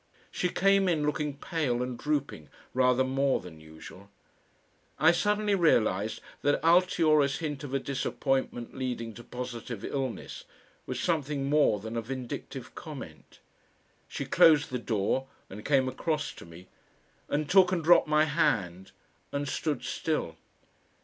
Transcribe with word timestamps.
She 0.31 0.49
came 0.49 0.89
in, 0.89 1.05
looking 1.05 1.37
pale 1.37 1.83
and 1.83 1.95
drooping 1.95 2.49
rather 2.73 3.03
more 3.03 3.39
than 3.39 3.59
usual. 3.61 4.09
I 4.97 5.11
suddenly 5.11 5.53
realised 5.53 6.21
that 6.41 6.59
Altiora's 6.63 7.37
hint 7.37 7.63
of 7.63 7.75
a 7.75 7.77
disappointment 7.77 8.75
leading 8.75 9.13
to 9.13 9.23
positive 9.23 9.85
illness 9.85 10.45
was 10.87 10.99
something 10.99 11.47
more 11.47 11.79
than 11.79 11.95
a 11.95 12.01
vindictive 12.01 12.73
comment. 12.73 13.41
She 14.07 14.25
closed 14.25 14.71
the 14.71 14.79
door 14.79 15.27
and 15.51 15.63
came 15.63 15.87
across 15.87 16.31
to 16.33 16.47
me 16.47 16.67
and 17.29 17.47
took 17.47 17.71
and 17.71 17.83
dropped 17.83 18.07
my 18.07 18.25
hand 18.25 18.93
and 19.31 19.47
stood 19.47 19.83
still. 19.83 20.35